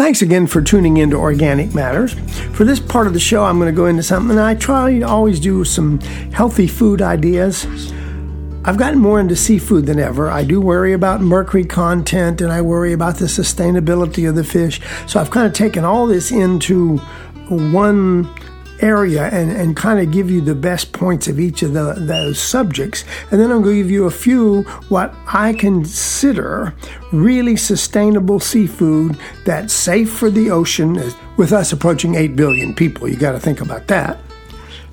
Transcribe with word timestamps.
Thanks 0.00 0.22
again 0.22 0.46
for 0.46 0.62
tuning 0.62 0.96
in 0.96 1.10
to 1.10 1.18
Organic 1.18 1.74
Matters. 1.74 2.14
For 2.56 2.64
this 2.64 2.80
part 2.80 3.06
of 3.06 3.12
the 3.12 3.20
show, 3.20 3.44
I'm 3.44 3.58
going 3.58 3.70
to 3.70 3.76
go 3.76 3.84
into 3.84 4.02
something 4.02 4.30
and 4.30 4.40
I 4.40 4.54
try 4.54 4.98
to 4.98 5.06
always 5.06 5.38
do 5.38 5.62
some 5.62 6.00
healthy 6.32 6.66
food 6.66 7.02
ideas. 7.02 7.66
I've 8.64 8.78
gotten 8.78 8.98
more 8.98 9.20
into 9.20 9.36
seafood 9.36 9.84
than 9.84 9.98
ever. 9.98 10.30
I 10.30 10.42
do 10.42 10.58
worry 10.58 10.94
about 10.94 11.20
mercury 11.20 11.66
content 11.66 12.40
and 12.40 12.50
I 12.50 12.62
worry 12.62 12.94
about 12.94 13.16
the 13.16 13.26
sustainability 13.26 14.26
of 14.26 14.36
the 14.36 14.42
fish. 14.42 14.80
So 15.06 15.20
I've 15.20 15.30
kind 15.30 15.46
of 15.46 15.52
taken 15.52 15.84
all 15.84 16.06
this 16.06 16.30
into 16.30 16.96
one 17.50 18.24
area 18.82 19.28
and, 19.28 19.50
and 19.50 19.76
kind 19.76 20.00
of 20.00 20.10
give 20.10 20.30
you 20.30 20.40
the 20.40 20.54
best 20.54 20.92
points 20.92 21.28
of 21.28 21.38
each 21.38 21.62
of 21.62 21.72
the, 21.72 21.94
those 21.98 22.40
subjects. 22.40 23.04
And 23.30 23.40
then 23.40 23.50
I'm 23.50 23.62
going 23.62 23.76
to 23.76 23.82
give 23.82 23.90
you 23.90 24.06
a 24.06 24.10
few 24.10 24.62
what 24.88 25.14
I 25.26 25.52
consider 25.52 26.74
really 27.12 27.56
sustainable 27.56 28.40
seafood 28.40 29.18
that's 29.44 29.72
safe 29.72 30.10
for 30.10 30.30
the 30.30 30.50
ocean. 30.50 31.00
With 31.36 31.52
us 31.52 31.72
approaching 31.72 32.14
8 32.14 32.36
billion 32.36 32.74
people, 32.74 33.08
you 33.08 33.16
got 33.16 33.32
to 33.32 33.40
think 33.40 33.60
about 33.60 33.86
that. 33.88 34.18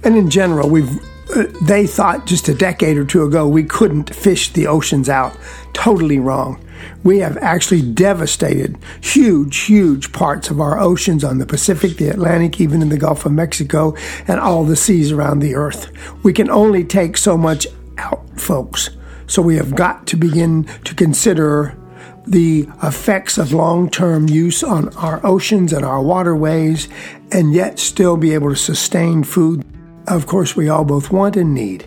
And 0.04 0.16
in 0.16 0.30
general, 0.30 0.70
we've 0.70 0.99
uh, 1.35 1.44
they 1.62 1.85
thought 1.85 2.26
just 2.26 2.48
a 2.48 2.54
decade 2.54 2.96
or 2.98 3.04
two 3.04 3.24
ago 3.24 3.48
we 3.48 3.63
couldn't 3.63 4.16
fish 4.16 4.54
the 4.54 4.68
oceans 4.68 5.10
out. 5.10 5.38
Totally 5.74 6.20
wrong. 6.20 6.63
We 7.04 7.20
have 7.20 7.38
actually 7.38 7.82
devastated 7.82 8.77
huge, 9.02 9.58
huge 9.59 10.12
parts 10.12 10.50
of 10.50 10.59
our 10.59 10.80
oceans 10.80 11.23
on 11.23 11.38
the 11.38 11.46
Pacific, 11.46 11.98
the 11.98 12.10
Atlantic, 12.10 12.60
even 12.62 12.82
in 12.82 12.90
the 12.90 12.98
Gulf 12.98 13.26
of 13.26 13.32
Mexico, 13.32 13.96
and 14.27 14.40
all 14.40 14.63
the 14.63 14.76
seas 14.76 15.12
around 15.12 15.40
the 15.40 15.55
earth. 15.55 15.91
We 16.23 16.34
can 16.34 16.50
only 16.50 16.84
take 16.84 17.18
so 17.18 17.38
much 17.38 17.68
out, 17.98 18.27
folks. 18.40 18.90
So 19.27 19.41
we 19.41 19.55
have 19.58 19.76
got 19.76 20.08
to 20.08 20.18
begin 20.18 20.66
to 20.86 20.96
consider 20.96 21.77
the 22.26 22.68
effects 22.84 23.38
of 23.38 23.54
long 23.54 23.90
term 23.90 24.27
use 24.27 24.63
on 24.63 24.93
our 24.96 25.26
oceans 25.26 25.74
and 25.74 25.85
our 25.85 26.02
waterways, 26.02 26.88
and 27.32 27.54
yet 27.54 27.80
still 27.80 28.18
be 28.18 28.34
able 28.34 28.49
to 28.49 28.55
sustain 28.55 29.24
food 29.24 29.65
of 30.08 30.26
course, 30.26 30.55
we 30.55 30.70
all 30.70 30.85
both 30.85 31.12
want 31.12 31.35
and 31.35 31.54
need. 31.54 31.85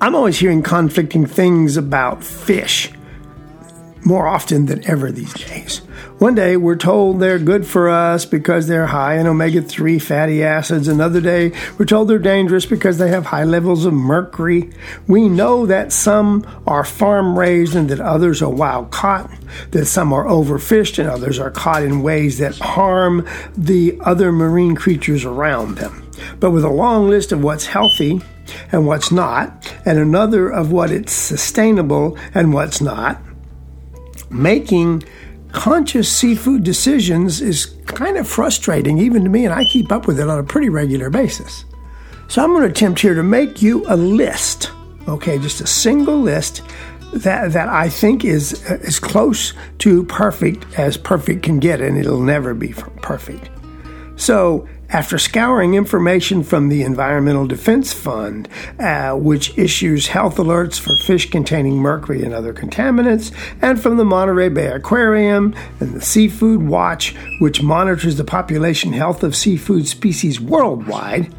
I'm 0.00 0.14
always 0.14 0.38
hearing 0.38 0.62
conflicting 0.62 1.24
things 1.24 1.76
about 1.76 2.22
fish 2.22 2.92
more 4.04 4.26
often 4.26 4.66
than 4.66 4.84
ever 4.88 5.10
these 5.10 5.32
days. 5.34 5.78
One 6.18 6.34
day 6.34 6.56
we're 6.56 6.76
told 6.76 7.20
they're 7.20 7.38
good 7.38 7.66
for 7.66 7.88
us 7.88 8.24
because 8.24 8.66
they're 8.66 8.86
high 8.86 9.18
in 9.18 9.26
omega 9.26 9.62
3 9.62 9.98
fatty 9.98 10.42
acids. 10.42 10.88
Another 10.88 11.20
day 11.20 11.52
we're 11.78 11.84
told 11.84 12.08
they're 12.08 12.18
dangerous 12.18 12.66
because 12.66 12.98
they 12.98 13.08
have 13.08 13.26
high 13.26 13.44
levels 13.44 13.84
of 13.84 13.92
mercury. 13.92 14.70
We 15.06 15.28
know 15.28 15.66
that 15.66 15.92
some 15.92 16.46
are 16.66 16.84
farm 16.84 17.38
raised 17.38 17.74
and 17.74 17.88
that 17.90 18.00
others 18.00 18.42
are 18.42 18.50
wild 18.50 18.90
caught, 18.90 19.30
that 19.70 19.86
some 19.86 20.12
are 20.12 20.24
overfished 20.24 20.98
and 20.98 21.08
others 21.08 21.38
are 21.38 21.50
caught 21.50 21.82
in 21.82 22.02
ways 22.02 22.38
that 22.38 22.58
harm 22.58 23.26
the 23.56 23.98
other 24.00 24.32
marine 24.32 24.74
creatures 24.74 25.24
around 25.24 25.76
them 25.76 26.02
but 26.40 26.50
with 26.50 26.64
a 26.64 26.70
long 26.70 27.08
list 27.08 27.32
of 27.32 27.42
what's 27.42 27.66
healthy 27.66 28.20
and 28.70 28.86
what's 28.86 29.10
not, 29.10 29.72
and 29.84 29.98
another 29.98 30.48
of 30.48 30.72
what 30.72 30.90
it's 30.90 31.12
sustainable 31.12 32.18
and 32.34 32.52
what's 32.52 32.80
not, 32.80 33.20
making 34.32 35.04
conscious 35.52 36.10
seafood 36.10 36.64
decisions 36.64 37.40
is 37.40 37.66
kind 37.86 38.16
of 38.16 38.26
frustrating 38.26 38.98
even 38.98 39.22
to 39.24 39.30
me, 39.30 39.44
and 39.44 39.54
I 39.54 39.64
keep 39.64 39.92
up 39.92 40.06
with 40.06 40.18
it 40.18 40.28
on 40.28 40.38
a 40.38 40.44
pretty 40.44 40.68
regular 40.68 41.10
basis. 41.10 41.64
So 42.28 42.42
I'm 42.42 42.50
going 42.50 42.62
to 42.62 42.70
attempt 42.70 43.00
here 43.00 43.14
to 43.14 43.22
make 43.22 43.60
you 43.60 43.84
a 43.88 43.96
list, 43.96 44.70
okay, 45.06 45.38
just 45.38 45.60
a 45.60 45.66
single 45.66 46.18
list 46.18 46.62
that 47.12 47.52
that 47.52 47.68
I 47.68 47.90
think 47.90 48.24
is 48.24 48.64
uh, 48.70 48.78
as 48.82 48.98
close 48.98 49.52
to 49.80 50.04
perfect 50.04 50.64
as 50.78 50.96
perfect 50.96 51.42
can 51.42 51.60
get, 51.60 51.82
and 51.82 51.98
it'll 51.98 52.22
never 52.22 52.54
be 52.54 52.72
perfect. 53.02 53.50
So 54.16 54.66
after 54.92 55.18
scouring 55.18 55.74
information 55.74 56.42
from 56.42 56.68
the 56.68 56.82
Environmental 56.82 57.46
Defense 57.46 57.92
Fund, 57.92 58.48
uh, 58.78 59.12
which 59.14 59.56
issues 59.58 60.08
health 60.08 60.36
alerts 60.36 60.78
for 60.78 60.94
fish 60.96 61.30
containing 61.30 61.76
mercury 61.76 62.22
and 62.22 62.34
other 62.34 62.52
contaminants, 62.52 63.32
and 63.62 63.80
from 63.80 63.96
the 63.96 64.04
Monterey 64.04 64.50
Bay 64.50 64.66
Aquarium 64.66 65.54
and 65.80 65.94
the 65.94 66.00
Seafood 66.00 66.62
Watch, 66.62 67.16
which 67.40 67.62
monitors 67.62 68.16
the 68.16 68.24
population 68.24 68.92
health 68.92 69.22
of 69.22 69.34
seafood 69.34 69.88
species 69.88 70.40
worldwide, 70.40 71.32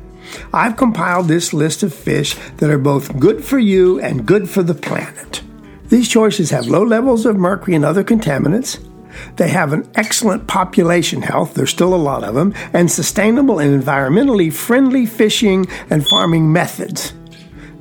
I've 0.51 0.77
compiled 0.77 1.27
this 1.27 1.53
list 1.53 1.83
of 1.83 1.93
fish 1.93 2.35
that 2.57 2.71
are 2.71 2.79
both 2.79 3.19
good 3.19 3.43
for 3.43 3.59
you 3.59 3.99
and 3.99 4.25
good 4.25 4.49
for 4.49 4.63
the 4.63 4.73
planet. 4.73 5.43
These 5.89 6.09
choices 6.09 6.49
have 6.49 6.65
low 6.65 6.83
levels 6.83 7.25
of 7.25 7.37
mercury 7.37 7.75
and 7.75 7.85
other 7.85 8.03
contaminants, 8.03 8.79
they 9.35 9.49
have 9.49 9.73
an 9.73 9.89
excellent 9.95 10.47
population 10.47 11.21
health, 11.21 11.53
there's 11.53 11.69
still 11.69 11.93
a 11.93 11.95
lot 11.95 12.23
of 12.23 12.35
them, 12.35 12.53
and 12.73 12.89
sustainable 12.91 13.59
and 13.59 13.81
environmentally 13.81 14.51
friendly 14.51 15.05
fishing 15.05 15.65
and 15.89 16.05
farming 16.07 16.51
methods. 16.51 17.13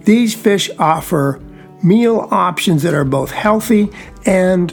These 0.04 0.34
fish 0.34 0.71
offer 0.78 1.41
meal 1.82 2.28
options 2.31 2.82
that 2.82 2.94
are 2.94 3.04
both 3.04 3.31
healthy 3.31 3.91
and 4.25 4.72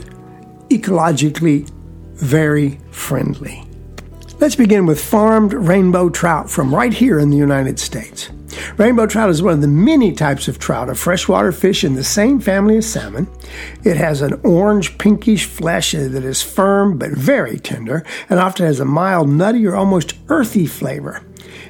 ecologically 0.69 1.69
very 2.13 2.79
friendly. 2.91 3.63
Let's 4.39 4.55
begin 4.55 4.85
with 4.85 5.03
farmed 5.03 5.53
rainbow 5.53 6.09
trout 6.09 6.49
from 6.49 6.73
right 6.73 6.93
here 6.93 7.19
in 7.19 7.29
the 7.29 7.37
United 7.37 7.79
States. 7.79 8.29
Rainbow 8.77 9.05
trout 9.07 9.29
is 9.29 9.41
one 9.41 9.53
of 9.53 9.61
the 9.61 9.67
many 9.67 10.11
types 10.11 10.47
of 10.47 10.59
trout, 10.59 10.89
a 10.89 10.95
freshwater 10.95 11.51
fish 11.51 11.83
in 11.83 11.95
the 11.95 12.03
same 12.03 12.39
family 12.39 12.77
as 12.77 12.91
salmon. 12.91 13.27
It 13.83 13.97
has 13.97 14.21
an 14.21 14.39
orange 14.43 14.97
pinkish 14.97 15.45
flesh 15.45 15.91
that 15.91 16.23
is 16.23 16.41
firm 16.41 16.97
but 16.97 17.11
very 17.11 17.59
tender 17.59 18.05
and 18.29 18.39
often 18.39 18.65
has 18.65 18.79
a 18.79 18.85
mild 18.85 19.29
nutty 19.29 19.65
or 19.65 19.75
almost 19.75 20.13
earthy 20.27 20.65
flavor. 20.65 21.23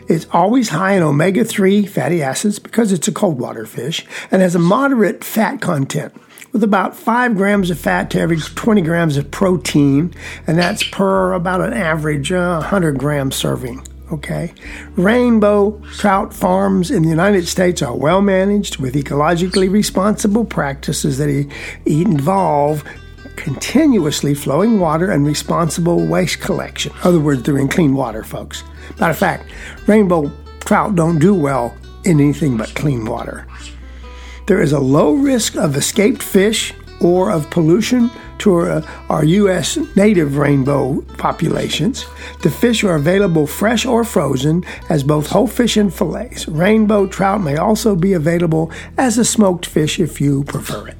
It's 0.08 0.28
always 0.32 0.70
high 0.70 0.94
in 0.94 1.04
omega 1.04 1.44
3 1.44 1.86
fatty 1.86 2.24
acids 2.24 2.58
because 2.58 2.92
it's 2.92 3.08
a 3.08 3.12
cold 3.12 3.40
water 3.40 3.66
fish 3.66 4.06
and 4.32 4.42
has 4.42 4.56
a 4.56 4.60
moderate 4.60 5.24
fat 5.24 5.62
content 5.62 6.14
with 6.52 6.64
about 6.64 6.96
5 6.96 7.36
grams 7.36 7.70
of 7.70 7.80
fat 7.80 8.10
to 8.12 8.20
every 8.20 8.38
20 8.38 8.82
grams 8.82 9.18
of 9.18 9.30
protein, 9.30 10.14
and 10.48 10.58
that's 10.58 10.84
per 10.84 11.34
about 11.34 11.62
an 11.62 11.74
average 11.74 12.32
uh, 12.32 12.58
100 12.58 12.98
gram 12.98 13.32
serving. 13.32 13.86
Okay. 14.12 14.54
Rainbow 14.96 15.80
trout 15.98 16.34
farms 16.34 16.90
in 16.90 17.04
the 17.04 17.10
United 17.10 17.48
States 17.48 17.82
are 17.82 17.96
well 17.96 18.22
managed 18.22 18.78
with 18.78 18.96
ecologically 18.96 19.70
responsible 19.70 20.46
practices 20.46 21.20
that 21.20 21.30
involve 21.86 22.84
continuously 23.36 24.34
flowing 24.34 24.80
water 24.80 25.12
and 25.12 25.26
responsible 25.26 26.06
waste 26.06 26.42
collection. 26.42 26.92
In 26.92 27.08
other 27.08 27.20
words, 27.20 27.44
they're 27.44 27.58
in 27.58 27.70
clean 27.70 27.94
water, 27.94 28.24
folks. 28.24 28.64
Matter 29.00 29.12
of 29.12 29.18
fact, 29.18 29.50
rainbow 29.88 30.32
trout 30.62 30.96
don't 30.96 31.20
do 31.20 31.34
well 31.34 31.76
in 32.04 32.20
anything 32.20 32.58
but 32.58 32.74
clean 32.74 33.06
water. 33.06 33.48
There 34.48 34.62
is 34.62 34.72
a 34.72 34.80
low 34.80 35.14
risk 35.14 35.56
of 35.56 35.78
escaped 35.78 36.24
fish 36.24 36.74
or 37.02 37.32
of 37.32 37.50
pollution 37.50 38.10
to 38.40 38.84
our, 39.10 39.24
U.S. 39.24 39.78
native 39.96 40.38
rainbow 40.38 41.02
populations. 41.18 42.06
The 42.42 42.50
fish 42.50 42.84
are 42.84 42.96
available 42.96 43.46
fresh 43.46 43.86
or 43.86 44.04
frozen 44.04 44.64
as 44.90 45.04
both 45.04 45.28
whole 45.28 45.48
fish 45.48 45.78
and 45.78 45.94
fillets. 45.94 46.48
Rainbow 46.48 47.08
trout 47.08 47.42
may 47.42 47.58
also 47.58 47.96
be 47.96 48.14
available 48.14 48.72
as 48.98 49.18
a 49.18 49.26
smoked 49.26 49.66
fish 49.66 50.00
if 50.00 50.22
you 50.22 50.44
prefer 50.46 50.88
it. 50.88 50.98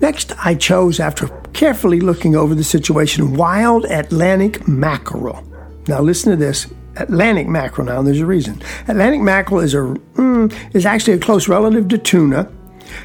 Next, 0.00 0.32
I 0.42 0.54
chose, 0.54 0.98
after 0.98 1.28
carefully 1.52 2.00
looking 2.00 2.34
over 2.34 2.54
the 2.54 2.64
situation, 2.64 3.34
wild 3.34 3.84
Atlantic 3.84 4.66
mackerel. 4.66 5.44
Now, 5.88 6.00
listen 6.00 6.30
to 6.30 6.36
this. 6.36 6.66
Atlantic 6.96 7.48
mackerel. 7.48 7.86
Now, 7.86 8.02
there's 8.02 8.20
a 8.20 8.26
reason. 8.26 8.62
Atlantic 8.88 9.20
mackerel 9.20 9.60
is 9.60 9.74
a 9.74 9.78
mm, 10.14 10.52
is 10.74 10.86
actually 10.86 11.14
a 11.14 11.18
close 11.18 11.48
relative 11.48 11.88
to 11.88 11.98
tuna. 11.98 12.50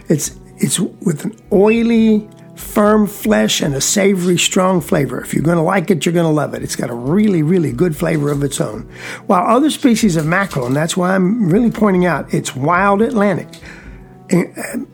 It's 0.08 0.38
it's 0.66 0.80
with 0.80 1.26
an 1.26 1.40
oily, 1.52 2.28
firm 2.56 3.06
flesh 3.06 3.62
and 3.62 3.76
a 3.76 3.82
savory, 3.82 4.36
strong 4.38 4.82
flavor. 4.82 5.22
If 5.22 5.32
you're 5.32 5.44
going 5.44 5.58
to 5.58 5.64
like 5.64 5.92
it, 5.92 6.06
you're 6.06 6.14
going 6.14 6.26
to 6.26 6.32
love 6.32 6.56
it. 6.56 6.64
It's 6.64 6.76
got 6.76 6.90
a 6.90 6.96
really, 6.96 7.44
really 7.44 7.72
good 7.72 7.96
flavor 7.96 8.32
of 8.32 8.42
its 8.42 8.60
own. 8.60 8.90
While 9.28 9.46
other 9.46 9.70
species 9.70 10.16
of 10.16 10.26
mackerel, 10.26 10.66
and 10.66 10.76
that's 10.76 10.98
why 10.98 11.14
I'm 11.14 11.50
really 11.50 11.70
pointing 11.70 12.08
out, 12.08 12.34
it's 12.34 12.56
wild 12.56 13.04
Atlantic. 13.04 13.48
Eh, 14.32 14.46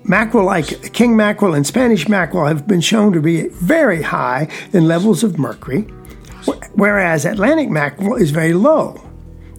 mackerel 0.03 0.43
like 0.43 0.91
king 0.91 1.15
mackerel 1.15 1.53
and 1.53 1.65
Spanish 1.65 2.09
mackerel 2.09 2.47
have 2.47 2.67
been 2.67 2.81
shown 2.81 3.13
to 3.13 3.21
be 3.21 3.47
very 3.47 4.01
high 4.01 4.49
in 4.73 4.89
levels 4.89 5.23
of 5.23 5.39
mercury, 5.39 5.83
whereas 6.73 7.23
Atlantic 7.23 7.69
mackerel 7.69 8.15
is 8.17 8.31
very 8.31 8.53
low. 8.53 9.01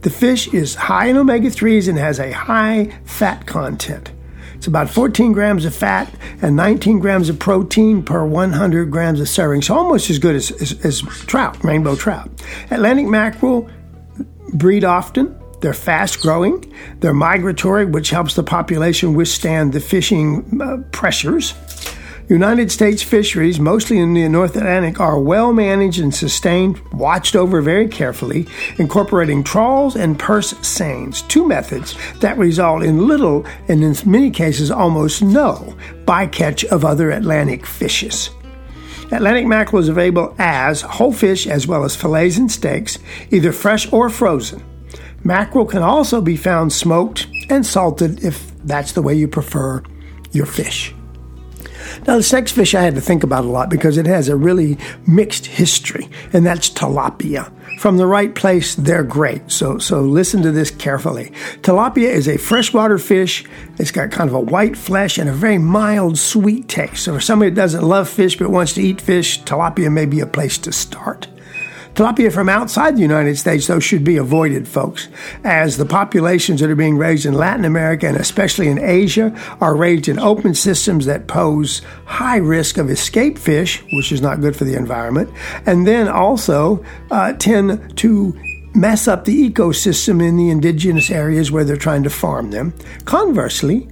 The 0.03 0.11
fish 0.11 0.53
is 0.53 0.75
high 0.75 1.06
in 1.06 1.17
omega 1.17 1.49
3s 1.49 1.88
and 1.88 1.97
has 1.97 2.20
a 2.20 2.32
high 2.32 2.93
fat 3.05 3.47
content. 3.47 4.12
It's 4.62 4.69
about 4.69 4.88
14 4.88 5.32
grams 5.32 5.64
of 5.64 5.75
fat 5.75 6.09
and 6.41 6.55
19 6.55 7.00
grams 7.00 7.29
of 7.29 7.37
protein 7.37 8.00
per 8.00 8.25
100 8.25 8.93
grams 8.93 9.19
of 9.19 9.29
serving. 9.29 9.62
So 9.62 9.76
almost 9.76 10.09
as 10.09 10.20
good 10.20 10.37
as, 10.37 10.53
as, 10.53 10.85
as 10.85 11.00
trout, 11.00 11.64
rainbow 11.64 11.97
trout. 11.97 12.31
Atlantic 12.70 13.06
mackerel 13.09 13.69
breed 14.55 14.85
often. 14.85 15.37
They're 15.62 15.75
fast 15.75 16.20
growing. 16.20 16.73
They're 17.00 17.12
migratory, 17.12 17.87
which 17.87 18.11
helps 18.11 18.37
the 18.37 18.44
population 18.44 19.14
withstand 19.14 19.73
the 19.73 19.81
fishing 19.81 20.61
uh, 20.62 20.76
pressures. 20.93 21.55
United 22.32 22.73
States 22.73 23.02
fisheries, 23.02 23.61
mostly 23.61 23.99
in 23.99 24.14
the 24.14 24.26
North 24.26 24.56
Atlantic, 24.56 24.99
are 24.99 25.20
well 25.20 25.52
managed 25.52 26.00
and 26.00 26.14
sustained, 26.14 26.79
watched 26.90 27.37
over 27.37 27.61
very 27.61 27.87
carefully, 27.87 28.46
incorporating 28.79 29.44
trawls 29.44 29.96
and 29.96 30.19
purse 30.19 30.56
seines, 30.67 31.20
two 31.23 31.46
methods 31.46 31.94
that 32.20 32.38
result 32.38 32.84
in 32.84 33.06
little 33.06 33.44
and 33.69 33.84
in 33.84 33.94
many 34.06 34.31
cases 34.31 34.70
almost 34.70 35.20
no 35.20 35.76
bycatch 36.06 36.64
of 36.64 36.87
other 36.87 37.11
Atlantic 37.11 37.67
fishes. 37.67 38.31
Atlantic 39.11 39.44
mackerel 39.44 39.82
is 39.82 39.90
available 39.90 40.34
as 40.38 40.81
whole 40.81 41.12
fish 41.12 41.46
as 41.46 41.67
well 41.67 41.84
as 41.84 41.94
fillets 41.94 42.38
and 42.38 42.50
steaks, 42.50 42.99
either 43.31 43.52
fresh 43.52 43.93
or 43.93 44.08
frozen. 44.08 44.64
Mackerel 45.23 45.67
can 45.67 45.82
also 45.82 46.23
be 46.23 46.38
found 46.38 46.73
smoked 46.73 47.26
and 47.50 47.67
salted 47.67 48.25
if 48.25 48.56
that's 48.64 48.93
the 48.93 49.02
way 49.02 49.12
you 49.12 49.29
prefer 49.29 49.82
your 50.31 50.46
fish. 50.46 50.94
Now, 52.06 52.17
the 52.17 52.23
sex 52.23 52.53
fish 52.53 52.75
I 52.75 52.83
had 52.83 52.94
to 52.94 53.00
think 53.00 53.23
about 53.23 53.44
a 53.44 53.49
lot 53.49 53.71
because 53.71 53.97
it 53.97 54.06
has 54.06 54.29
a 54.29 54.37
really 54.37 54.79
mixed 55.06 55.47
history, 55.47 56.09
and 56.33 56.44
that's 56.44 56.71
tilapia. 56.71 57.53
From 57.79 57.97
the 57.97 58.06
right 58.06 58.33
place, 58.35 58.75
they're 58.77 59.03
great. 59.03 59.50
So, 59.50 59.79
so 59.79 60.03
listen 60.03 60.43
to 60.43 60.53
this 60.53 60.71
carefully. 60.71 61.33
Tilapia 61.62 62.09
is 62.09 62.29
a 62.29 62.37
freshwater 62.37 62.99
fish. 62.99 63.44
It's 63.79 63.91
got 63.91 64.12
kind 64.12 64.31
of 64.31 64.35
a 64.35 64.41
white 64.41 64.77
flesh 64.77 65.19
and 65.19 65.29
a 65.29 65.33
very 65.33 65.59
mild, 65.59 66.19
sweet 66.19 66.69
taste. 66.69 67.03
So, 67.05 67.15
for 67.15 67.21
somebody 67.21 67.50
that 67.50 67.56
doesn't 67.56 67.83
love 67.83 68.09
fish 68.09 68.39
but 68.39 68.50
wants 68.50 68.75
to 68.75 68.83
eat 68.83 69.00
fish, 69.00 69.43
tilapia 69.43 69.91
may 69.91 70.06
be 70.06 70.21
a 70.21 70.27
place 70.27 70.59
to 70.59 70.73
start. 70.73 71.27
Tilapia 71.94 72.33
from 72.33 72.49
outside 72.49 72.97
the 72.97 73.03
United 73.03 73.37
States, 73.37 73.67
though, 73.67 73.79
should 73.79 74.03
be 74.03 74.17
avoided, 74.17 74.67
folks, 74.67 75.09
as 75.44 75.77
the 75.77 75.85
populations 75.85 76.61
that 76.61 76.71
are 76.71 76.75
being 76.75 76.97
raised 76.97 77.27
in 77.27 77.35
Latin 77.35 77.67
America 77.67 78.06
and 78.06 78.17
especially 78.17 78.69
in 78.69 78.79
Asia 78.79 79.39
are 79.61 79.77
raised 79.77 80.09
in 80.09 80.19
open 80.19 80.55
systems 80.55 81.05
that 81.05 81.27
pose 81.27 81.83
high 82.06 82.39
risk 82.39 82.79
of 82.79 82.89
escape 82.89 83.37
fish, 83.37 83.83
which 83.93 84.11
is 84.11 84.23
not 84.23 84.41
good 84.41 84.56
for 84.56 84.65
the 84.65 84.75
environment, 84.75 85.31
and 85.67 85.87
then 85.87 86.09
also 86.09 86.83
uh, 87.11 87.35
tend 87.35 87.94
to 87.99 88.33
mess 88.75 89.06
up 89.06 89.27
the 89.27 89.50
ecosystem 89.50 90.27
in 90.27 90.39
the 90.39 90.49
indigenous 90.49 91.11
areas 91.11 91.50
where 91.50 91.65
they're 91.65 91.77
trying 91.77 92.03
to 92.03 92.11
farm 92.11 92.50
them. 92.53 92.73
Conversely, 93.05 93.87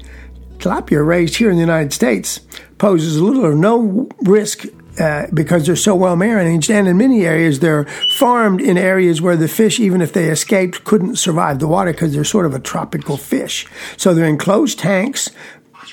tilapia 0.56 1.06
raised 1.06 1.36
here 1.36 1.50
in 1.50 1.56
the 1.56 1.60
United 1.60 1.92
States 1.92 2.40
poses 2.78 3.20
little 3.20 3.44
or 3.44 3.54
no 3.54 4.08
risk 4.22 4.64
uh, 5.00 5.26
because 5.32 5.66
they're 5.66 5.76
so 5.76 5.94
well 5.94 6.14
managed. 6.14 6.70
And 6.70 6.86
in 6.86 6.98
many 6.98 7.24
areas, 7.24 7.60
they're 7.60 7.86
farmed 8.18 8.60
in 8.60 8.76
areas 8.76 9.22
where 9.22 9.36
the 9.36 9.48
fish, 9.48 9.80
even 9.80 10.02
if 10.02 10.12
they 10.12 10.28
escaped, 10.28 10.84
couldn't 10.84 11.16
survive 11.16 11.58
the 11.58 11.66
water 11.66 11.92
because 11.92 12.12
they're 12.12 12.24
sort 12.24 12.46
of 12.46 12.54
a 12.54 12.60
tropical 12.60 13.16
fish. 13.16 13.66
So 13.96 14.12
they're 14.12 14.26
in 14.26 14.38
closed 14.38 14.78
tanks. 14.78 15.30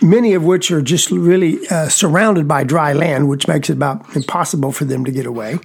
Many 0.02 0.34
of 0.34 0.44
which 0.44 0.70
are 0.70 0.82
just 0.82 1.10
really 1.10 1.58
uh, 1.70 1.90
surrounded 1.90 2.48
by 2.48 2.64
dry 2.64 2.94
land, 2.94 3.30
which 3.30 3.48
makes 3.48 3.70
it 3.70 3.74
about 3.74 4.16
impossible 4.16 4.72
for 4.72 4.86
them 4.86 5.06
to 5.06 5.12
get 5.12 5.26
away. 5.26 5.58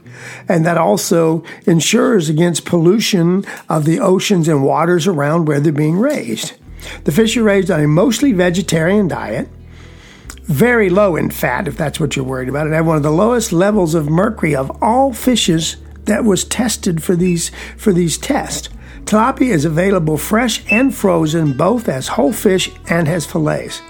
And 0.49 0.65
that 0.65 0.79
also 0.79 1.44
ensures 1.67 2.31
against 2.31 2.65
pollution 2.65 3.44
of 3.69 3.85
the 3.85 3.99
oceans 4.00 4.49
and 4.49 4.65
waters 4.65 5.06
around 5.06 5.49
where 5.49 5.61
they're 5.61 5.73
being 5.73 5.99
raised. 5.99 6.55
The 7.05 7.12
fish 7.12 7.37
are 7.37 7.43
raised 7.43 7.71
on 7.71 7.81
a 7.81 7.89
mostly 7.89 8.33
vegetarian 8.33 9.09
diet 9.09 9.49
very 10.43 10.91
low 10.91 11.17
in 11.17 11.31
fat, 11.31 11.69
if 11.69 11.77
that's 11.77 12.00
what 12.00 12.17
you're 12.17 12.25
worried 12.25 12.49
about. 12.49 12.67
It 12.67 12.73
had 12.73 12.87
one 12.87 12.97
of 12.97 13.03
the 13.03 13.11
lowest 13.11 13.53
levels 13.53 13.94
of 13.94 14.09
mercury 14.09 14.55
of 14.55 14.71
all 14.83 15.12
fishes 15.12 15.77
that 16.05 16.25
was 16.25 16.44
tested 16.44 17.03
for 17.03 17.15
these 17.15 17.50
for 17.77 17.93
these 17.93 18.19
tests. 18.19 18.69
Tilapia 19.05 19.50
is 19.50 19.65
available 19.65 20.17
fresh 20.17 20.62
and 20.71 20.94
frozen, 20.94 21.56
both 21.56 21.89
as 21.89 22.09
whole 22.09 22.33
fish 22.33 22.71
and 22.89 23.09
as 23.09 23.27
fillets. 23.27 23.81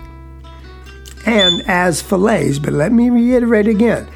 And 1.26 1.62
as 1.68 2.02
fillets, 2.02 2.58
but 2.58 2.72
let 2.72 2.92
me 2.92 3.10
reiterate 3.10 3.68
again. 3.68 4.08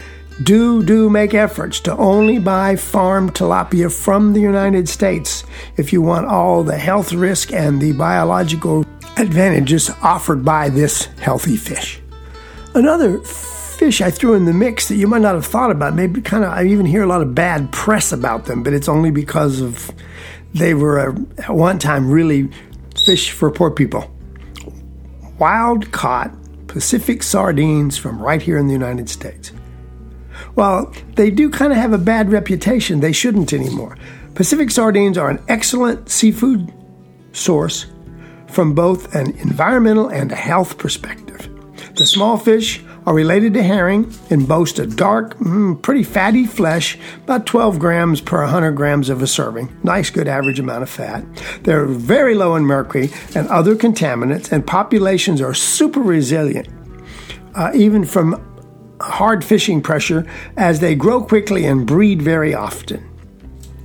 Do, 0.42 0.82
do 0.82 1.08
make 1.08 1.32
efforts 1.32 1.80
to 1.80 1.96
only 1.96 2.38
buy 2.38 2.76
farm 2.76 3.30
tilapia 3.30 3.90
from 3.90 4.34
the 4.34 4.40
United 4.40 4.88
States 4.88 5.44
if 5.76 5.92
you 5.92 6.02
want 6.02 6.26
all 6.26 6.62
the 6.62 6.76
health 6.76 7.12
risk 7.12 7.52
and 7.52 7.80
the 7.80 7.92
biological 7.92 8.84
advantages 9.16 9.90
offered 10.02 10.44
by 10.44 10.68
this 10.68 11.06
healthy 11.20 11.56
fish. 11.56 12.00
Another 12.76 13.20
fish 13.20 14.02
I 14.02 14.10
threw 14.10 14.34
in 14.34 14.44
the 14.44 14.52
mix 14.52 14.88
that 14.88 14.96
you 14.96 15.06
might 15.06 15.22
not 15.22 15.34
have 15.34 15.46
thought 15.46 15.70
about, 15.70 15.94
maybe 15.94 16.20
kind 16.20 16.44
of, 16.44 16.50
I 16.50 16.64
even 16.66 16.84
hear 16.84 17.02
a 17.02 17.06
lot 17.06 17.22
of 17.22 17.34
bad 17.34 17.72
press 17.72 18.12
about 18.12 18.44
them, 18.44 18.62
but 18.62 18.74
it's 18.74 18.86
only 18.86 19.10
because 19.10 19.62
of 19.62 19.90
they 20.52 20.74
were 20.74 20.98
a, 20.98 21.18
at 21.38 21.54
one 21.54 21.78
time 21.78 22.10
really 22.10 22.50
fish 23.06 23.30
for 23.30 23.50
poor 23.50 23.70
people. 23.70 24.14
Wild 25.38 25.90
caught 25.92 26.30
Pacific 26.66 27.22
sardines 27.22 27.96
from 27.96 28.22
right 28.22 28.42
here 28.42 28.58
in 28.58 28.66
the 28.66 28.74
United 28.74 29.08
States. 29.08 29.52
Well, 30.54 30.92
they 31.14 31.30
do 31.30 31.48
kind 31.48 31.72
of 31.72 31.78
have 31.78 31.94
a 31.94 31.98
bad 31.98 32.30
reputation. 32.30 33.00
They 33.00 33.12
shouldn't 33.12 33.54
anymore. 33.54 33.96
Pacific 34.34 34.70
sardines 34.70 35.16
are 35.16 35.30
an 35.30 35.42
excellent 35.48 36.10
seafood 36.10 36.70
source 37.32 37.86
from 38.48 38.74
both 38.74 39.14
an 39.14 39.30
environmental 39.38 40.08
and 40.08 40.30
a 40.30 40.36
health 40.36 40.76
perspective. 40.76 41.25
The 41.96 42.04
small 42.04 42.36
fish 42.36 42.84
are 43.06 43.14
related 43.14 43.54
to 43.54 43.62
herring 43.62 44.12
and 44.28 44.46
boast 44.46 44.78
a 44.78 44.86
dark, 44.86 45.38
mm, 45.38 45.80
pretty 45.80 46.02
fatty 46.02 46.44
flesh, 46.44 46.98
about 47.24 47.46
12 47.46 47.78
grams 47.78 48.20
per 48.20 48.42
100 48.42 48.72
grams 48.72 49.08
of 49.08 49.22
a 49.22 49.26
serving. 49.26 49.74
Nice, 49.82 50.10
good 50.10 50.28
average 50.28 50.60
amount 50.60 50.82
of 50.82 50.90
fat. 50.90 51.24
They're 51.62 51.86
very 51.86 52.34
low 52.34 52.54
in 52.54 52.64
mercury 52.64 53.08
and 53.34 53.48
other 53.48 53.74
contaminants, 53.74 54.52
and 54.52 54.66
populations 54.66 55.40
are 55.40 55.54
super 55.54 56.02
resilient, 56.02 56.68
uh, 57.54 57.70
even 57.74 58.04
from 58.04 58.44
hard 59.00 59.42
fishing 59.42 59.80
pressure, 59.80 60.26
as 60.58 60.80
they 60.80 60.94
grow 60.94 61.22
quickly 61.22 61.64
and 61.64 61.86
breed 61.86 62.20
very 62.20 62.52
often. 62.52 63.15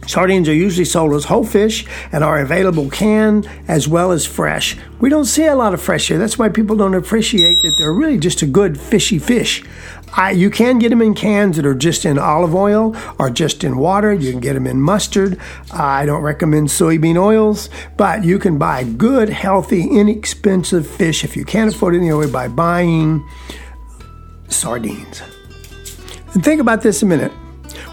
Sardines 0.07 0.49
are 0.49 0.53
usually 0.53 0.85
sold 0.85 1.13
as 1.13 1.25
whole 1.25 1.45
fish 1.45 1.85
and 2.11 2.23
are 2.23 2.39
available 2.39 2.89
canned 2.89 3.49
as 3.67 3.87
well 3.87 4.11
as 4.11 4.25
fresh. 4.25 4.75
We 4.99 5.09
don't 5.09 5.25
see 5.25 5.45
a 5.45 5.55
lot 5.55 5.73
of 5.73 5.81
fresh 5.81 6.07
here. 6.07 6.17
That's 6.17 6.37
why 6.37 6.49
people 6.49 6.75
don't 6.75 6.95
appreciate 6.95 7.61
that 7.61 7.75
they're 7.77 7.93
really 7.93 8.17
just 8.17 8.41
a 8.41 8.47
good 8.47 8.79
fishy 8.79 9.19
fish. 9.19 9.63
I, 10.13 10.31
you 10.31 10.49
can 10.49 10.79
get 10.79 10.89
them 10.89 11.01
in 11.01 11.13
cans 11.13 11.55
that 11.55 11.65
are 11.65 11.75
just 11.75 12.03
in 12.03 12.17
olive 12.17 12.53
oil 12.53 12.95
or 13.17 13.29
just 13.29 13.63
in 13.63 13.77
water. 13.77 14.13
You 14.13 14.31
can 14.31 14.41
get 14.41 14.53
them 14.53 14.67
in 14.67 14.81
mustard. 14.81 15.39
I 15.71 16.05
don't 16.05 16.21
recommend 16.21 16.67
soybean 16.67 17.15
oils, 17.15 17.69
but 17.95 18.25
you 18.25 18.37
can 18.37 18.57
buy 18.57 18.83
good, 18.83 19.29
healthy, 19.29 19.83
inexpensive 19.83 20.85
fish 20.85 21.23
if 21.23 21.37
you 21.37 21.45
can't 21.45 21.73
afford 21.73 21.95
it 21.95 21.99
anyway 21.99 22.29
by 22.29 22.47
buying 22.49 23.25
sardines. 24.49 25.21
And 26.33 26.43
think 26.43 26.59
about 26.59 26.81
this 26.81 27.01
a 27.03 27.05
minute. 27.05 27.31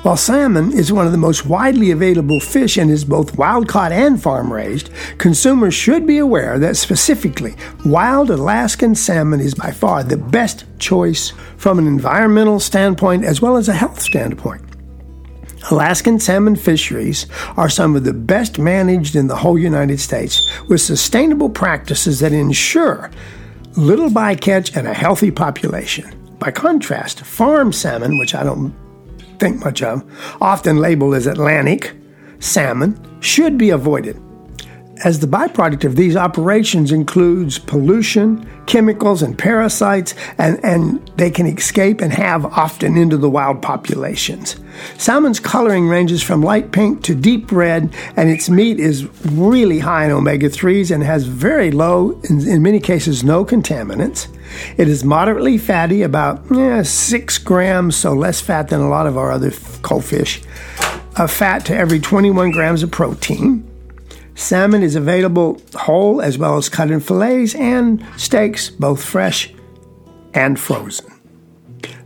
While 0.02 0.16
salmon 0.16 0.72
is 0.72 0.92
one 0.92 1.06
of 1.06 1.12
the 1.12 1.18
most 1.18 1.44
widely 1.44 1.90
available 1.90 2.38
fish 2.38 2.76
and 2.76 2.88
is 2.88 3.04
both 3.04 3.36
wild 3.36 3.66
caught 3.66 3.90
and 3.90 4.22
farm 4.22 4.52
raised, 4.52 4.90
consumers 5.18 5.74
should 5.74 6.06
be 6.06 6.18
aware 6.18 6.56
that 6.60 6.76
specifically 6.76 7.56
wild 7.84 8.30
Alaskan 8.30 8.94
salmon 8.94 9.40
is 9.40 9.56
by 9.56 9.72
far 9.72 10.04
the 10.04 10.16
best 10.16 10.66
choice 10.78 11.32
from 11.56 11.80
an 11.80 11.88
environmental 11.88 12.60
standpoint 12.60 13.24
as 13.24 13.42
well 13.42 13.56
as 13.56 13.68
a 13.68 13.72
health 13.72 14.00
standpoint. 14.00 14.62
Alaskan 15.72 16.20
salmon 16.20 16.54
fisheries 16.54 17.26
are 17.56 17.68
some 17.68 17.96
of 17.96 18.04
the 18.04 18.14
best 18.14 18.56
managed 18.56 19.16
in 19.16 19.26
the 19.26 19.36
whole 19.36 19.58
United 19.58 19.98
States 19.98 20.48
with 20.68 20.80
sustainable 20.80 21.50
practices 21.50 22.20
that 22.20 22.32
ensure 22.32 23.10
little 23.76 24.10
bycatch 24.10 24.76
and 24.76 24.86
a 24.86 24.94
healthy 24.94 25.32
population. 25.32 26.36
By 26.38 26.52
contrast, 26.52 27.22
farm 27.22 27.72
salmon, 27.72 28.16
which 28.18 28.36
I 28.36 28.44
don't 28.44 28.72
think 29.38 29.64
much 29.64 29.82
of, 29.82 30.04
often 30.40 30.78
labeled 30.78 31.14
as 31.14 31.26
Atlantic 31.26 31.94
salmon, 32.40 32.98
should 33.20 33.58
be 33.58 33.70
avoided 33.70 34.20
as 35.04 35.20
the 35.20 35.26
byproduct 35.26 35.84
of 35.84 35.96
these 35.96 36.16
operations 36.16 36.92
includes 36.92 37.58
pollution, 37.58 38.48
chemicals, 38.66 39.22
and 39.22 39.38
parasites, 39.38 40.14
and, 40.38 40.62
and 40.64 41.06
they 41.16 41.30
can 41.30 41.46
escape 41.46 42.00
and 42.00 42.12
have 42.12 42.44
often 42.46 42.96
into 42.96 43.16
the 43.16 43.30
wild 43.30 43.62
populations. 43.62 44.56
Salmon's 44.96 45.40
coloring 45.40 45.88
ranges 45.88 46.22
from 46.22 46.42
light 46.42 46.72
pink 46.72 47.02
to 47.02 47.14
deep 47.14 47.50
red, 47.50 47.94
and 48.16 48.28
its 48.28 48.48
meat 48.48 48.78
is 48.78 49.06
really 49.26 49.78
high 49.78 50.04
in 50.04 50.10
omega 50.10 50.48
3s 50.48 50.92
and 50.94 51.02
has 51.02 51.24
very 51.24 51.70
low, 51.70 52.20
in, 52.28 52.46
in, 52.46 52.62
many 52.62 52.80
cases, 52.80 53.24
no 53.24 53.44
contaminants. 53.44 54.28
It 54.76 54.88
is 54.88 55.04
moderately 55.04 55.58
fatty, 55.58 56.02
about 56.02 56.50
eh, 56.52 56.82
6 56.82 57.38
grams, 57.38 57.96
so 57.96 58.12
less 58.14 58.40
fat 58.40 58.68
than 58.68 58.80
a 58.80 58.88
lot 58.88 59.06
of 59.06 59.16
our 59.16 59.30
other 59.30 59.52
cold 59.82 60.04
fish, 60.04 60.42
a 61.16 61.28
fat 61.28 61.64
to 61.66 61.76
every 61.76 62.00
21 62.00 62.50
grams 62.50 62.82
of 62.82 62.90
protein. 62.90 63.68
Salmon 64.38 64.84
is 64.84 64.94
available 64.94 65.60
whole 65.74 66.22
as 66.22 66.38
well 66.38 66.56
as 66.56 66.68
cut 66.68 66.92
in 66.92 67.00
fillets 67.00 67.56
and 67.56 68.06
steaks, 68.16 68.70
both 68.70 69.04
fresh 69.04 69.52
and 70.32 70.58
frozen. 70.58 71.12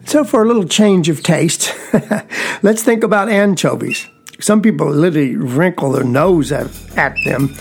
So, 0.06 0.24
for 0.24 0.42
a 0.42 0.46
little 0.46 0.64
change 0.64 1.10
of 1.10 1.22
taste, 1.22 1.74
let's 2.62 2.82
think 2.82 3.04
about 3.04 3.28
anchovies. 3.28 4.08
Some 4.40 4.62
people 4.62 4.90
literally 4.90 5.36
wrinkle 5.36 5.92
their 5.92 6.04
nose 6.04 6.50
at, 6.50 6.68
at 6.96 7.14
them 7.26 7.54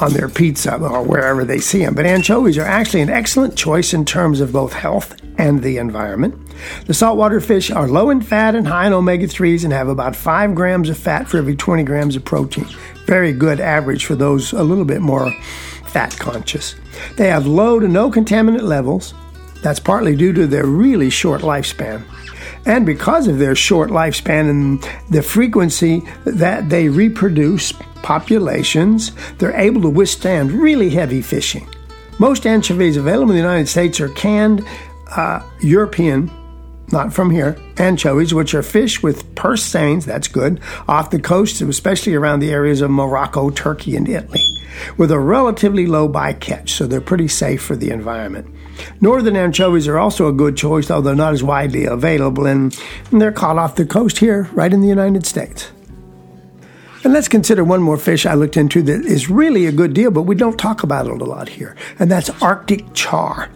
on 0.00 0.14
their 0.14 0.30
pizza 0.30 0.74
or 0.74 1.02
wherever 1.02 1.44
they 1.44 1.58
see 1.58 1.84
them. 1.84 1.94
But 1.94 2.06
anchovies 2.06 2.56
are 2.56 2.62
actually 2.62 3.02
an 3.02 3.10
excellent 3.10 3.56
choice 3.56 3.92
in 3.92 4.06
terms 4.06 4.40
of 4.40 4.52
both 4.52 4.72
health 4.72 5.20
and 5.36 5.62
the 5.62 5.76
environment. 5.76 6.43
The 6.86 6.94
saltwater 6.94 7.40
fish 7.40 7.70
are 7.70 7.88
low 7.88 8.10
in 8.10 8.20
fat 8.20 8.54
and 8.54 8.66
high 8.66 8.86
in 8.86 8.92
omega 8.92 9.26
3s 9.26 9.64
and 9.64 9.72
have 9.72 9.88
about 9.88 10.16
5 10.16 10.54
grams 10.54 10.88
of 10.88 10.98
fat 10.98 11.28
for 11.28 11.38
every 11.38 11.56
20 11.56 11.82
grams 11.84 12.16
of 12.16 12.24
protein. 12.24 12.66
Very 13.06 13.32
good 13.32 13.60
average 13.60 14.04
for 14.04 14.14
those 14.14 14.52
a 14.52 14.62
little 14.62 14.84
bit 14.84 15.00
more 15.00 15.32
fat 15.86 16.16
conscious. 16.18 16.74
They 17.16 17.28
have 17.28 17.46
low 17.46 17.78
to 17.78 17.88
no 17.88 18.10
contaminant 18.10 18.62
levels. 18.62 19.14
That's 19.62 19.80
partly 19.80 20.16
due 20.16 20.32
to 20.32 20.46
their 20.46 20.66
really 20.66 21.10
short 21.10 21.42
lifespan. 21.42 22.04
And 22.66 22.86
because 22.86 23.28
of 23.28 23.38
their 23.38 23.54
short 23.54 23.90
lifespan 23.90 24.48
and 24.48 24.82
the 25.10 25.22
frequency 25.22 26.02
that 26.24 26.70
they 26.70 26.88
reproduce 26.88 27.72
populations, 28.02 29.12
they're 29.38 29.56
able 29.56 29.82
to 29.82 29.90
withstand 29.90 30.52
really 30.52 30.90
heavy 30.90 31.20
fishing. 31.22 31.68
Most 32.18 32.46
anchovies 32.46 32.96
available 32.96 33.32
in 33.32 33.36
the 33.36 33.42
United 33.42 33.68
States 33.68 34.00
are 34.00 34.08
canned 34.10 34.64
uh, 35.16 35.42
European, 35.60 36.30
not 36.92 37.12
from 37.12 37.30
here, 37.30 37.56
anchovies, 37.78 38.34
which 38.34 38.54
are 38.54 38.62
fish 38.62 39.02
with 39.02 39.34
purse 39.34 39.62
seines, 39.62 40.04
that's 40.04 40.28
good, 40.28 40.60
off 40.88 41.10
the 41.10 41.18
coast, 41.18 41.60
especially 41.60 42.14
around 42.14 42.40
the 42.40 42.52
areas 42.52 42.80
of 42.80 42.90
Morocco, 42.90 43.50
Turkey, 43.50 43.96
and 43.96 44.08
Italy, 44.08 44.44
with 44.96 45.10
a 45.10 45.18
relatively 45.18 45.86
low 45.86 46.08
bycatch, 46.08 46.70
so 46.70 46.86
they're 46.86 47.00
pretty 47.00 47.28
safe 47.28 47.62
for 47.62 47.76
the 47.76 47.90
environment. 47.90 48.46
Northern 49.00 49.36
anchovies 49.36 49.88
are 49.88 49.98
also 49.98 50.28
a 50.28 50.32
good 50.32 50.56
choice, 50.56 50.90
although 50.90 51.14
not 51.14 51.32
as 51.32 51.42
widely 51.42 51.84
available, 51.84 52.46
and 52.46 52.78
they're 53.10 53.32
caught 53.32 53.58
off 53.58 53.76
the 53.76 53.86
coast 53.86 54.18
here, 54.18 54.48
right 54.52 54.72
in 54.72 54.80
the 54.80 54.88
United 54.88 55.26
States. 55.26 55.70
And 57.04 57.12
let's 57.12 57.28
consider 57.28 57.62
one 57.64 57.82
more 57.82 57.98
fish 57.98 58.24
I 58.24 58.32
looked 58.32 58.56
into 58.56 58.80
that 58.82 59.04
is 59.04 59.28
really 59.28 59.66
a 59.66 59.72
good 59.72 59.92
deal, 59.92 60.10
but 60.10 60.22
we 60.22 60.34
don't 60.34 60.58
talk 60.58 60.82
about 60.82 61.06
it 61.06 61.20
a 61.20 61.24
lot 61.24 61.48
here, 61.48 61.76
and 61.98 62.10
that's 62.10 62.30
Arctic 62.42 62.94
char. 62.94 63.50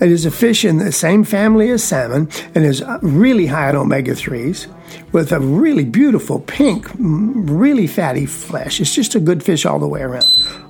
It 0.00 0.12
is 0.12 0.24
a 0.24 0.30
fish 0.30 0.64
in 0.64 0.78
the 0.78 0.92
same 0.92 1.24
family 1.24 1.70
as 1.70 1.82
salmon 1.82 2.28
and 2.54 2.64
is 2.64 2.82
uh, 2.82 3.00
really 3.02 3.46
high 3.46 3.70
in 3.70 3.76
omega 3.76 4.12
3s 4.12 4.68
with 5.10 5.32
a 5.32 5.40
really 5.40 5.84
beautiful 5.84 6.38
pink, 6.38 6.86
really 6.98 7.88
fatty 7.88 8.24
flesh. 8.24 8.80
It's 8.80 8.94
just 8.94 9.16
a 9.16 9.20
good 9.20 9.42
fish 9.42 9.66
all 9.66 9.80
the 9.80 9.88
way 9.88 10.02
around. 10.02 10.24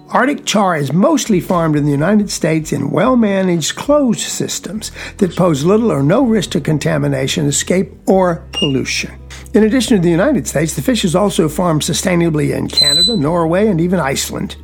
Arctic 0.08 0.46
char 0.46 0.76
is 0.78 0.94
mostly 0.94 1.40
farmed 1.40 1.76
in 1.76 1.84
the 1.84 1.90
United 1.90 2.30
States 2.30 2.72
in 2.72 2.90
well 2.90 3.16
managed 3.16 3.76
closed 3.76 4.20
systems 4.20 4.90
that 5.18 5.36
pose 5.36 5.62
little 5.62 5.92
or 5.92 6.02
no 6.02 6.24
risk 6.24 6.50
to 6.52 6.60
contamination, 6.62 7.44
escape, 7.44 7.92
or 8.06 8.42
pollution. 8.52 9.12
In 9.52 9.64
addition 9.64 9.98
to 9.98 10.02
the 10.02 10.08
United 10.08 10.48
States, 10.48 10.74
the 10.74 10.80
fish 10.80 11.04
is 11.04 11.14
also 11.14 11.50
farmed 11.50 11.82
sustainably 11.82 12.56
in 12.56 12.68
Canada, 12.68 13.14
Norway, 13.14 13.68
and 13.68 13.78
even 13.78 14.00
Iceland. 14.00 14.56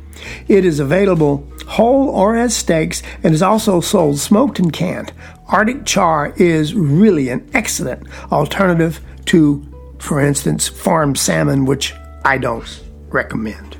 It 0.47 0.65
is 0.65 0.79
available 0.79 1.47
whole 1.67 2.09
or 2.09 2.35
as 2.35 2.55
steaks 2.55 3.01
and 3.23 3.33
is 3.33 3.41
also 3.41 3.81
sold 3.81 4.19
smoked 4.19 4.59
and 4.59 4.71
canned. 4.71 5.11
Arctic 5.47 5.85
char 5.85 6.33
is 6.37 6.73
really 6.73 7.29
an 7.29 7.49
excellent 7.53 8.07
alternative 8.31 8.99
to, 9.25 9.63
for 9.99 10.19
instance, 10.19 10.67
farmed 10.67 11.17
salmon, 11.17 11.65
which 11.65 11.93
I 12.23 12.37
don't 12.37 12.83
recommend. 13.09 13.77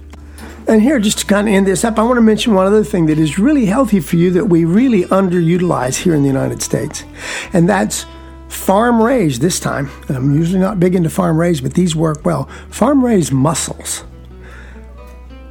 And 0.67 0.81
here, 0.81 0.99
just 0.99 1.19
to 1.19 1.25
kind 1.25 1.47
of 1.47 1.53
end 1.53 1.67
this 1.67 1.83
up, 1.83 1.99
I 1.99 2.03
want 2.03 2.17
to 2.17 2.21
mention 2.21 2.55
one 2.55 2.65
other 2.65 2.83
thing 2.83 3.05
that 3.05 3.19
is 3.19 3.37
really 3.37 3.67
healthy 3.67 3.99
for 3.99 4.15
you 4.15 4.31
that 4.31 4.45
we 4.45 4.65
really 4.65 5.03
underutilize 5.03 5.97
here 5.97 6.15
in 6.15 6.23
the 6.23 6.27
United 6.27 6.63
States, 6.63 7.03
and 7.53 7.69
that's 7.69 8.07
farm 8.47 8.99
raised 9.01 9.41
this 9.41 9.59
time. 9.59 9.91
And 10.07 10.17
I'm 10.17 10.35
usually 10.35 10.59
not 10.59 10.79
big 10.79 10.95
into 10.95 11.09
farm 11.09 11.37
raised, 11.37 11.61
but 11.61 11.75
these 11.75 11.95
work 11.95 12.25
well. 12.25 12.45
Farm 12.69 13.05
raised 13.05 13.31
mussels. 13.31 14.03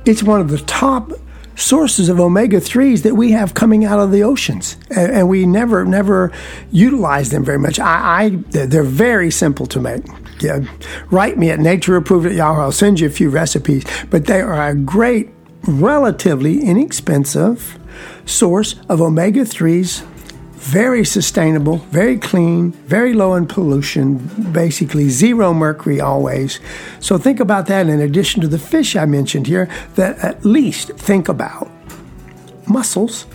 It's 0.07 0.23
one 0.23 0.41
of 0.41 0.51
the 0.51 0.59
top 0.59 1.13
sources 1.57 2.09
of 2.09 2.21
omega 2.21 2.59
3s 2.59 3.03
that 3.03 3.15
we 3.15 3.31
have 3.33 3.55
coming 3.55 3.85
out 3.85 3.99
of 3.99 4.11
the 4.11 4.23
oceans. 4.23 4.77
And, 4.91 5.13
and 5.13 5.29
we 5.29 5.47
never, 5.47 5.85
never 5.85 6.33
utilize 6.71 7.31
them 7.31 7.45
very 7.45 7.59
much. 7.59 7.79
I, 7.79 8.25
I, 8.25 8.29
they're 8.51 8.83
very 8.83 9.31
simple 9.31 9.67
to 9.67 9.81
make. 9.81 10.05
Yeah, 10.41 10.65
write 11.11 11.39
me 11.39 11.51
at 11.51 11.61
natureapproved 11.61 12.27
at 12.27 12.33
Yahoo. 12.33 12.61
I'll 12.61 12.73
send 12.73 13.01
you 13.01 13.07
a 13.07 13.11
few 13.11 13.31
recipes, 13.31 13.85
but 14.11 14.27
they 14.27 14.41
are 14.41 14.69
a 14.69 14.75
great, 14.75 15.31
relatively 15.67 16.61
inexpensive 16.63 17.79
source 18.27 18.75
of 18.89 19.01
omega 19.01 19.43
3s 19.43 20.05
very 20.65 21.05
sustainable, 21.05 21.77
very 21.91 22.17
clean, 22.17 22.73
very 22.73 23.13
low 23.13 23.35
in 23.35 23.47
pollution, 23.47 24.17
basically 24.51 25.11
zero 25.11 25.53
mercury 25.53 26.01
always. 26.01 26.59
So 27.01 27.19
think 27.19 27.39
about 27.39 27.67
that 27.67 27.87
in 27.87 28.01
addition 28.01 28.41
to 28.41 28.49
the 28.49 28.59
fish 28.59 28.97
I 28.97 29.05
mentioned 29.05 29.47
here, 29.47 29.69
that 29.97 30.19
at 30.21 30.43
least 30.43 30.93
think 30.93 31.29
about 31.29 31.71
mussels 32.67 33.27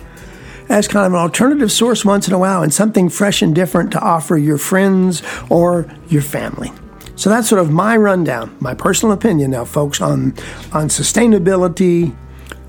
as 0.68 0.88
kind 0.88 1.06
of 1.06 1.12
an 1.12 1.20
alternative 1.20 1.70
source 1.70 2.04
once 2.04 2.26
in 2.26 2.34
a 2.34 2.38
while 2.38 2.64
and 2.64 2.74
something 2.74 3.08
fresh 3.08 3.42
and 3.42 3.54
different 3.54 3.92
to 3.92 4.00
offer 4.00 4.36
your 4.36 4.58
friends 4.58 5.22
or 5.50 5.86
your 6.08 6.22
family. 6.22 6.72
So 7.14 7.30
that's 7.30 7.48
sort 7.48 7.60
of 7.60 7.70
my 7.70 7.96
rundown, 7.96 8.56
my 8.58 8.74
personal 8.74 9.12
opinion 9.12 9.52
now, 9.52 9.64
folks, 9.64 10.00
on, 10.00 10.34
on 10.72 10.88
sustainability, 10.88 12.16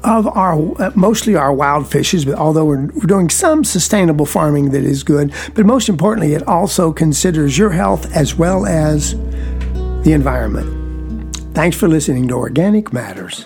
of 0.03 0.27
our 0.27 0.81
uh, 0.81 0.91
mostly 0.95 1.35
our 1.35 1.53
wild 1.53 1.87
fishes, 1.87 2.25
but 2.25 2.35
although 2.35 2.65
we're, 2.65 2.87
we're 2.87 3.07
doing 3.07 3.29
some 3.29 3.63
sustainable 3.63 4.25
farming 4.25 4.71
that 4.71 4.83
is 4.83 5.03
good, 5.03 5.33
but 5.53 5.65
most 5.65 5.89
importantly, 5.89 6.33
it 6.33 6.47
also 6.47 6.91
considers 6.91 7.57
your 7.57 7.71
health 7.71 8.11
as 8.15 8.35
well 8.35 8.65
as 8.65 9.13
the 10.03 10.13
environment. 10.13 11.35
Thanks 11.53 11.77
for 11.77 11.87
listening 11.87 12.27
to 12.29 12.35
Organic 12.35 12.93
Matters. 12.93 13.45